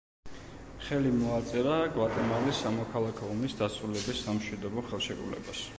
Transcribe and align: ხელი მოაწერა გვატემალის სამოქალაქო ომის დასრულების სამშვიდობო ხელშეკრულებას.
ხელი 0.85 1.11
მოაწერა 1.17 1.75
გვატემალის 1.97 2.63
სამოქალაქო 2.67 3.31
ომის 3.35 3.57
დასრულების 3.61 4.27
სამშვიდობო 4.29 4.89
ხელშეკრულებას. 4.91 5.69